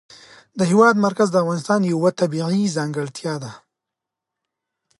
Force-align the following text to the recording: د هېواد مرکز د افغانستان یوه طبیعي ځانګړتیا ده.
د 0.57 0.59
هېواد 0.71 0.95
مرکز 1.05 1.27
د 1.31 1.35
افغانستان 1.43 1.81
یوه 1.93 2.09
طبیعي 2.21 2.63
ځانګړتیا 2.77 3.33
ده. 3.43 3.51